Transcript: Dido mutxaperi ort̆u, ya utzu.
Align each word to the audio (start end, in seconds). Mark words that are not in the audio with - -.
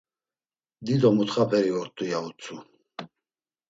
Dido 0.85 1.09
mutxaperi 1.15 1.71
ort̆u, 1.79 2.03
ya 2.11 2.19
utzu. 2.27 2.55